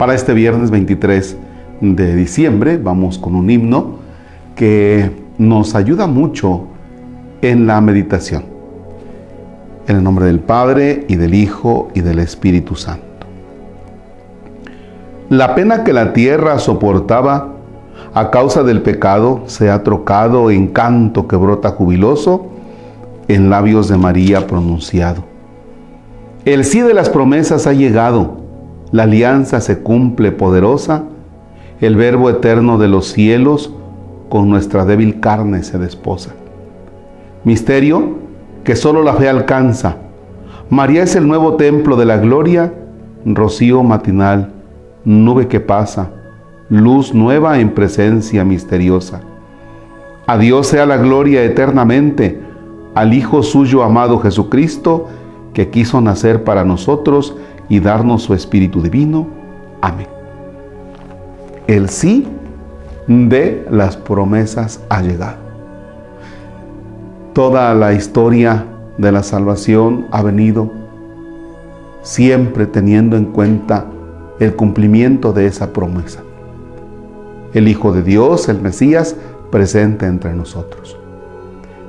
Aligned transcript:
Para 0.00 0.14
este 0.14 0.32
viernes 0.32 0.70
23 0.70 1.36
de 1.82 2.16
diciembre 2.16 2.78
vamos 2.78 3.18
con 3.18 3.34
un 3.34 3.50
himno 3.50 3.96
que 4.56 5.10
nos 5.36 5.74
ayuda 5.74 6.06
mucho 6.06 6.68
en 7.42 7.66
la 7.66 7.82
meditación. 7.82 8.46
En 9.86 9.96
el 9.96 10.02
nombre 10.02 10.24
del 10.24 10.40
Padre 10.40 11.04
y 11.06 11.16
del 11.16 11.34
Hijo 11.34 11.90
y 11.94 12.00
del 12.00 12.18
Espíritu 12.18 12.76
Santo. 12.76 13.26
La 15.28 15.54
pena 15.54 15.84
que 15.84 15.92
la 15.92 16.14
tierra 16.14 16.58
soportaba 16.58 17.56
a 18.14 18.30
causa 18.30 18.62
del 18.62 18.80
pecado 18.80 19.42
se 19.48 19.68
ha 19.68 19.82
trocado 19.82 20.50
en 20.50 20.68
canto 20.68 21.28
que 21.28 21.36
brota 21.36 21.72
jubiloso 21.72 22.46
en 23.28 23.50
labios 23.50 23.88
de 23.88 23.98
María 23.98 24.46
pronunciado. 24.46 25.24
El 26.46 26.64
sí 26.64 26.80
de 26.80 26.94
las 26.94 27.10
promesas 27.10 27.66
ha 27.66 27.74
llegado, 27.74 28.39
la 28.92 29.04
alianza 29.04 29.60
se 29.60 29.80
cumple 29.80 30.32
poderosa, 30.32 31.04
el 31.80 31.96
verbo 31.96 32.28
eterno 32.28 32.78
de 32.78 32.88
los 32.88 33.06
cielos 33.06 33.72
con 34.28 34.48
nuestra 34.48 34.84
débil 34.84 35.20
carne 35.20 35.62
se 35.62 35.78
desposa. 35.78 36.30
Misterio 37.44 38.18
que 38.64 38.76
solo 38.76 39.02
la 39.02 39.14
fe 39.14 39.28
alcanza. 39.28 39.96
María 40.68 41.02
es 41.02 41.16
el 41.16 41.26
nuevo 41.26 41.54
templo 41.54 41.96
de 41.96 42.04
la 42.04 42.18
gloria, 42.18 42.72
rocío 43.24 43.82
matinal, 43.82 44.52
nube 45.04 45.48
que 45.48 45.60
pasa, 45.60 46.10
luz 46.68 47.14
nueva 47.14 47.58
en 47.58 47.70
presencia 47.70 48.44
misteriosa. 48.44 49.22
A 50.26 50.38
Dios 50.38 50.68
sea 50.68 50.86
la 50.86 50.96
gloria 50.96 51.42
eternamente, 51.42 52.40
al 52.94 53.14
Hijo 53.14 53.42
suyo 53.42 53.82
amado 53.82 54.18
Jesucristo, 54.18 55.08
que 55.54 55.70
quiso 55.70 56.00
nacer 56.00 56.44
para 56.44 56.64
nosotros 56.64 57.36
y 57.70 57.80
darnos 57.80 58.24
su 58.24 58.34
Espíritu 58.34 58.82
Divino. 58.82 59.26
Amén. 59.80 60.08
El 61.66 61.88
sí 61.88 62.26
de 63.06 63.66
las 63.70 63.96
promesas 63.96 64.82
ha 64.90 65.00
llegado. 65.00 65.38
Toda 67.32 67.72
la 67.74 67.94
historia 67.94 68.66
de 68.98 69.12
la 69.12 69.22
salvación 69.22 70.06
ha 70.10 70.20
venido 70.22 70.70
siempre 72.02 72.66
teniendo 72.66 73.16
en 73.16 73.26
cuenta 73.26 73.86
el 74.40 74.56
cumplimiento 74.56 75.32
de 75.32 75.46
esa 75.46 75.72
promesa. 75.72 76.22
El 77.54 77.68
Hijo 77.68 77.92
de 77.92 78.02
Dios, 78.02 78.48
el 78.48 78.60
Mesías, 78.60 79.14
presente 79.50 80.06
entre 80.06 80.34
nosotros. 80.34 80.96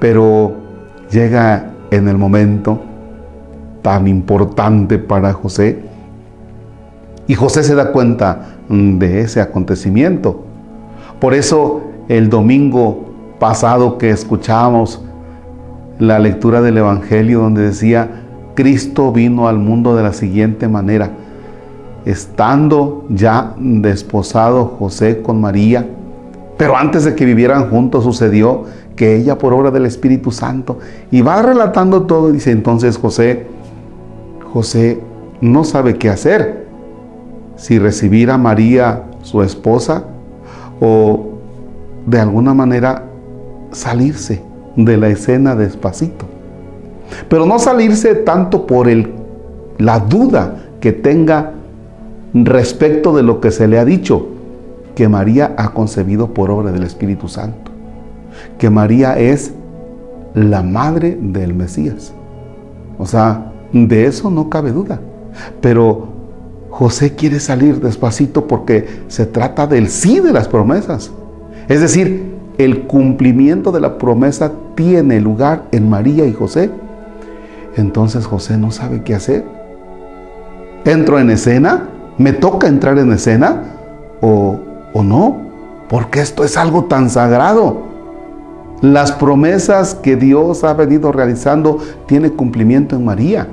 Pero 0.00 0.54
llega 1.10 1.70
en 1.90 2.08
el 2.08 2.18
momento 2.18 2.80
tan 3.82 4.08
importante 4.08 4.98
para 4.98 5.32
José. 5.32 5.80
Y 7.26 7.34
José 7.34 7.62
se 7.62 7.74
da 7.74 7.92
cuenta 7.92 8.56
de 8.68 9.20
ese 9.20 9.40
acontecimiento. 9.40 10.44
Por 11.20 11.34
eso 11.34 11.82
el 12.08 12.30
domingo 12.30 13.04
pasado 13.38 13.98
que 13.98 14.10
escuchábamos 14.10 15.02
la 15.98 16.18
lectura 16.18 16.60
del 16.60 16.78
Evangelio 16.78 17.40
donde 17.40 17.62
decía, 17.62 18.08
Cristo 18.54 19.12
vino 19.12 19.48
al 19.48 19.58
mundo 19.58 19.94
de 19.94 20.02
la 20.02 20.12
siguiente 20.12 20.68
manera, 20.68 21.10
estando 22.04 23.04
ya 23.08 23.54
desposado 23.58 24.76
José 24.78 25.22
con 25.22 25.40
María, 25.40 25.86
pero 26.56 26.76
antes 26.76 27.04
de 27.04 27.14
que 27.14 27.24
vivieran 27.24 27.70
juntos 27.70 28.04
sucedió 28.04 28.64
que 28.96 29.16
ella 29.16 29.38
por 29.38 29.52
obra 29.52 29.70
del 29.70 29.86
Espíritu 29.86 30.32
Santo, 30.32 30.78
y 31.10 31.22
va 31.22 31.40
relatando 31.40 32.02
todo, 32.02 32.32
dice 32.32 32.50
entonces 32.50 32.98
José, 32.98 33.46
José 34.52 35.00
no 35.40 35.64
sabe 35.64 35.96
qué 35.96 36.08
hacer, 36.08 36.66
si 37.56 37.78
recibir 37.78 38.30
a 38.30 38.38
María 38.38 39.04
su 39.22 39.42
esposa 39.42 40.04
o 40.80 41.30
de 42.06 42.20
alguna 42.20 42.54
manera 42.54 43.04
salirse 43.70 44.42
de 44.76 44.96
la 44.96 45.08
escena 45.08 45.54
despacito. 45.54 46.26
Pero 47.28 47.46
no 47.46 47.58
salirse 47.58 48.14
tanto 48.14 48.66
por 48.66 48.88
el, 48.88 49.12
la 49.78 49.98
duda 50.00 50.56
que 50.80 50.92
tenga 50.92 51.52
respecto 52.34 53.14
de 53.14 53.22
lo 53.22 53.40
que 53.40 53.50
se 53.50 53.68
le 53.68 53.78
ha 53.78 53.84
dicho, 53.84 54.28
que 54.94 55.08
María 55.08 55.54
ha 55.56 55.72
concebido 55.72 56.34
por 56.34 56.50
obra 56.50 56.72
del 56.72 56.82
Espíritu 56.82 57.28
Santo, 57.28 57.70
que 58.58 58.70
María 58.70 59.18
es 59.18 59.52
la 60.34 60.62
madre 60.62 61.16
del 61.20 61.54
Mesías. 61.54 62.12
O 62.98 63.06
sea, 63.06 63.51
de 63.72 64.06
eso 64.06 64.30
no 64.30 64.48
cabe 64.50 64.72
duda. 64.72 65.00
Pero 65.60 66.08
José 66.70 67.14
quiere 67.14 67.40
salir 67.40 67.80
despacito 67.80 68.46
porque 68.46 69.04
se 69.08 69.26
trata 69.26 69.66
del 69.66 69.88
sí 69.88 70.20
de 70.20 70.32
las 70.32 70.48
promesas. 70.48 71.10
Es 71.68 71.80
decir, 71.80 72.32
el 72.58 72.82
cumplimiento 72.82 73.72
de 73.72 73.80
la 73.80 73.98
promesa 73.98 74.52
tiene 74.74 75.20
lugar 75.20 75.64
en 75.72 75.88
María 75.88 76.26
y 76.26 76.32
José. 76.32 76.70
Entonces 77.76 78.26
José 78.26 78.58
no 78.58 78.70
sabe 78.70 79.02
qué 79.02 79.14
hacer. 79.14 79.44
¿Entro 80.84 81.18
en 81.18 81.30
escena? 81.30 81.88
¿Me 82.18 82.32
toca 82.32 82.68
entrar 82.68 82.98
en 82.98 83.12
escena? 83.12 83.62
¿O, 84.20 84.58
o 84.92 85.02
no? 85.02 85.36
Porque 85.88 86.20
esto 86.20 86.44
es 86.44 86.56
algo 86.56 86.84
tan 86.84 87.10
sagrado. 87.10 87.82
Las 88.80 89.12
promesas 89.12 89.94
que 89.94 90.16
Dios 90.16 90.64
ha 90.64 90.74
venido 90.74 91.12
realizando 91.12 91.78
tiene 92.06 92.30
cumplimiento 92.30 92.96
en 92.96 93.04
María. 93.04 93.46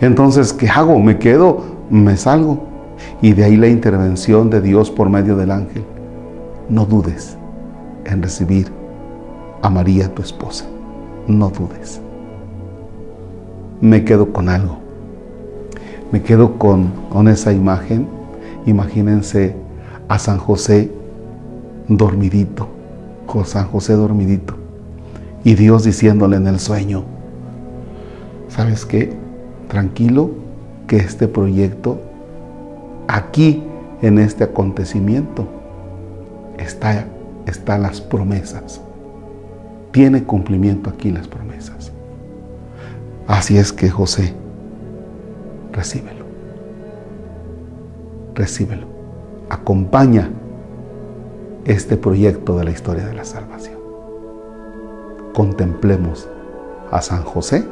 Entonces, 0.00 0.52
¿qué 0.52 0.68
hago? 0.68 0.98
¿Me 0.98 1.18
quedo? 1.18 1.72
me 1.92 2.16
salgo. 2.16 2.58
Y 3.20 3.34
de 3.34 3.44
ahí 3.44 3.56
la 3.56 3.68
intervención 3.68 4.50
de 4.50 4.60
Dios 4.60 4.90
por 4.90 5.10
medio 5.10 5.36
del 5.36 5.50
ángel. 5.50 5.84
No 6.68 6.86
dudes 6.86 7.36
en 8.06 8.22
recibir 8.22 8.68
a 9.60 9.68
María, 9.68 10.12
tu 10.12 10.22
esposa. 10.22 10.64
No 11.26 11.50
dudes. 11.50 12.00
Me 13.80 14.04
quedo 14.04 14.32
con 14.32 14.48
algo. 14.48 14.78
Me 16.10 16.22
quedo 16.22 16.58
con, 16.58 16.90
con 17.10 17.28
esa 17.28 17.52
imagen. 17.52 18.08
Imagínense 18.66 19.54
a 20.08 20.18
San 20.18 20.38
José 20.38 20.90
dormidito, 21.88 22.68
con 23.26 23.44
San 23.44 23.66
José 23.68 23.94
dormidito. 23.94 24.54
Y 25.44 25.54
Dios 25.54 25.84
diciéndole 25.84 26.36
en 26.36 26.46
el 26.46 26.60
sueño, 26.60 27.04
¿sabes 28.48 28.86
qué? 28.86 29.21
Tranquilo, 29.72 30.32
que 30.86 30.98
este 30.98 31.28
proyecto, 31.28 31.98
aquí 33.08 33.64
en 34.02 34.18
este 34.18 34.44
acontecimiento, 34.44 35.46
está, 36.58 37.78
las 37.78 38.02
promesas. 38.02 38.82
Tiene 39.90 40.24
cumplimiento 40.24 40.90
aquí 40.90 41.10
las 41.10 41.26
promesas. 41.26 41.90
Así 43.26 43.56
es 43.56 43.72
que 43.72 43.88
José, 43.88 44.34
recíbelo. 45.72 46.26
Recíbelo. 48.34 48.88
Acompaña 49.48 50.28
este 51.64 51.96
proyecto 51.96 52.58
de 52.58 52.64
la 52.64 52.72
historia 52.72 53.06
de 53.06 53.14
la 53.14 53.24
salvación. 53.24 53.78
Contemplemos 55.32 56.28
a 56.90 57.00
San 57.00 57.22
José, 57.22 57.64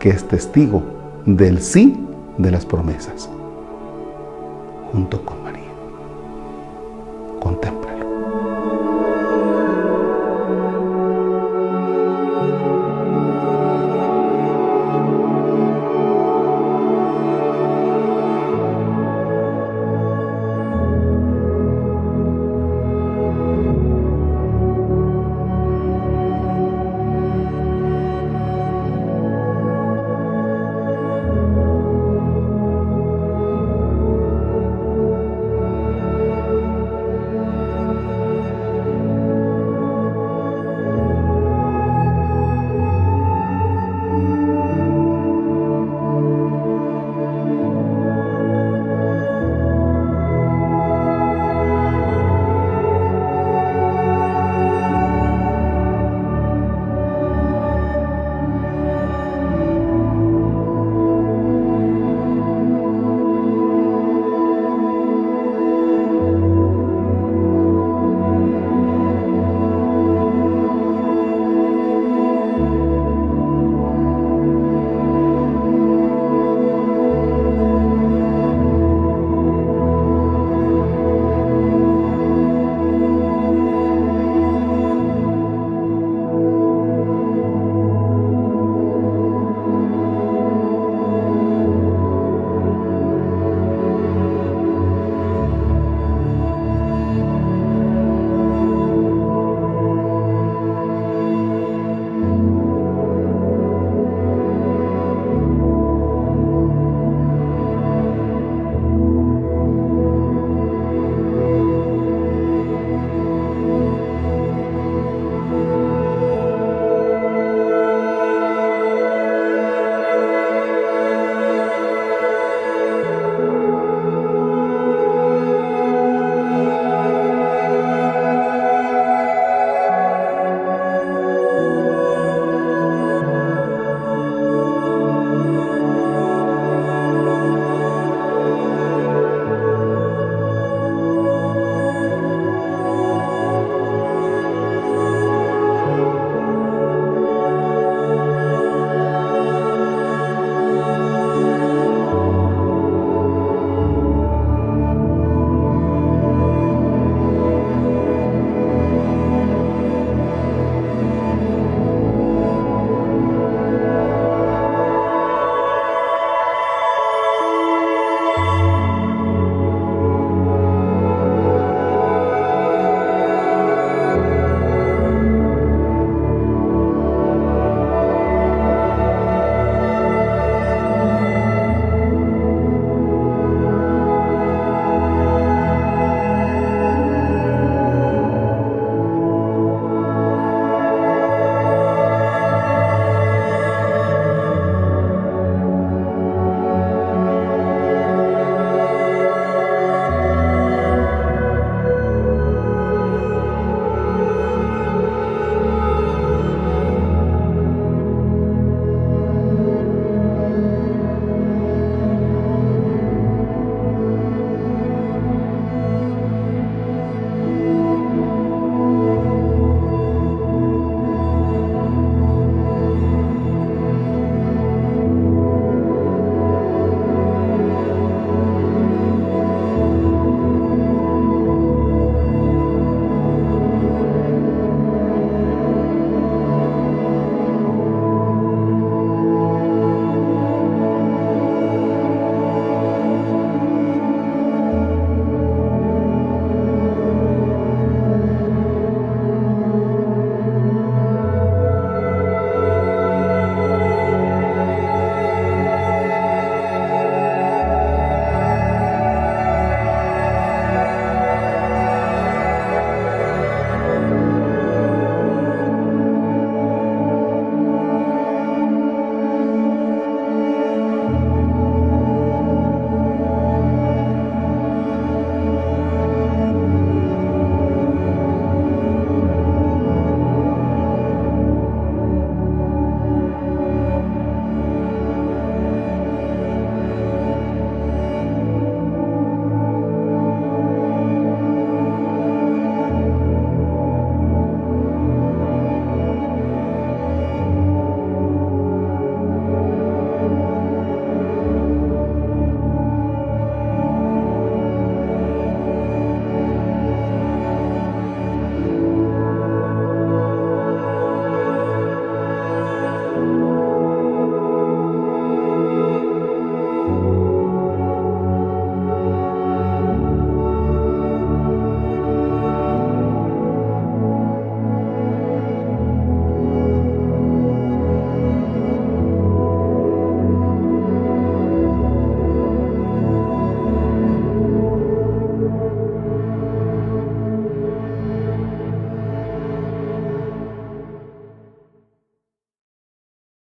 que 0.00 0.08
es 0.08 0.26
testigo 0.26 0.98
del 1.26 1.60
sí 1.60 1.98
de 2.38 2.50
las 2.50 2.64
promesas, 2.64 3.28
junto 4.92 5.24
con 5.24 5.39